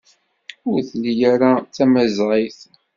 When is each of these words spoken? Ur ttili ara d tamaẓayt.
Ur 0.69 0.77
ttili 0.81 1.15
ara 1.33 1.51
d 1.59 1.69
tamaẓayt. 1.75 2.59